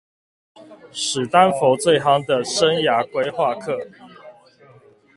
[0.91, 3.77] 史丹佛最夯的生涯規畫課